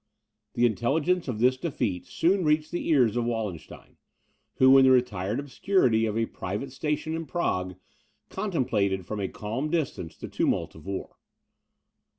The 0.55 0.65
intelligence 0.65 1.27
of 1.27 1.37
this 1.37 1.57
defeat 1.57 2.07
soon 2.07 2.43
reached 2.43 2.71
the 2.71 2.87
ears 2.89 3.15
of 3.15 3.23
Wallenstein, 3.25 3.97
who, 4.55 4.75
in 4.79 4.83
the 4.83 4.89
retired 4.89 5.39
obscurity 5.39 6.07
of 6.07 6.17
a 6.17 6.25
private 6.25 6.71
station 6.71 7.13
in 7.13 7.27
Prague, 7.27 7.75
contemplated 8.27 9.05
from 9.05 9.19
a 9.19 9.27
calm 9.27 9.69
distance 9.69 10.17
the 10.17 10.27
tumult 10.27 10.73
of 10.73 10.87
war. 10.87 11.17